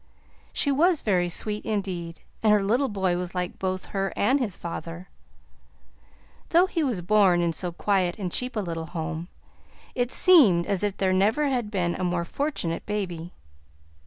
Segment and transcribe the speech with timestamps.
[0.51, 4.57] She was very sweet, indeed, and her little boy was like both her and his
[4.57, 5.09] father.
[6.49, 9.27] Though he was born in so quiet and cheap a little home,
[9.93, 13.31] it seemed as if there never had been a more fortunate baby.